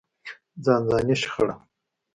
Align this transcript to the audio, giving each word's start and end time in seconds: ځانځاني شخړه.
ځانځاني 0.63 1.15
شخړه. 1.21 1.55